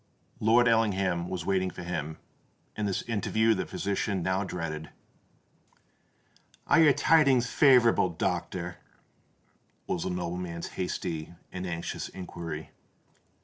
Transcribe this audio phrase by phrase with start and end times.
[0.39, 2.17] Lord Ellingham was waiting for him;
[2.75, 4.89] and this interview the physician now dreaded.
[6.65, 8.77] "Are your tidings favourable, doctor?"
[9.85, 12.71] was the nobleman's hasty and anxious inquiry.